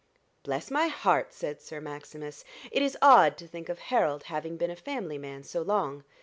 "Bless 0.41 0.71
my 0.71 0.87
heart!" 0.87 1.31
said 1.31 1.61
Sir 1.61 1.79
Maximus, 1.79 2.43
"it 2.71 2.81
is 2.81 2.97
odd 3.03 3.37
to 3.37 3.45
think 3.47 3.69
of 3.69 3.77
Harold 3.77 4.23
having 4.23 4.57
been 4.57 4.71
a 4.71 4.75
family 4.75 5.19
man 5.19 5.43
so 5.43 5.61
long. 5.61 6.03